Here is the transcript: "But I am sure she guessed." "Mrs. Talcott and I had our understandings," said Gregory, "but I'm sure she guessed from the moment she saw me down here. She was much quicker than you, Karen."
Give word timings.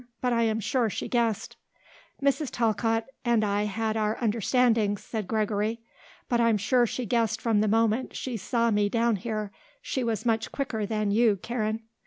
"But 0.19 0.33
I 0.33 0.41
am 0.45 0.59
sure 0.59 0.89
she 0.89 1.07
guessed." 1.07 1.57
"Mrs. 2.23 2.49
Talcott 2.51 3.05
and 3.23 3.45
I 3.45 3.65
had 3.65 3.95
our 3.95 4.15
understandings," 4.19 5.03
said 5.03 5.27
Gregory, 5.27 5.79
"but 6.27 6.41
I'm 6.41 6.57
sure 6.57 6.87
she 6.87 7.05
guessed 7.05 7.39
from 7.39 7.61
the 7.61 7.67
moment 7.67 8.15
she 8.15 8.35
saw 8.35 8.71
me 8.71 8.89
down 8.89 9.17
here. 9.17 9.51
She 9.79 10.03
was 10.03 10.25
much 10.25 10.51
quicker 10.51 10.87
than 10.87 11.11
you, 11.11 11.35
Karen." 11.43 11.83